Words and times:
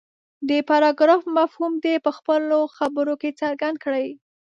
د 0.49 0.51
پراګراف 0.69 1.23
مفهوم 1.37 1.73
دې 1.83 1.95
په 2.05 2.11
خپلو 2.17 2.59
خبرو 2.77 3.13
کې 3.21 3.37
څرګند 3.41 3.75
کړي. 3.83 4.07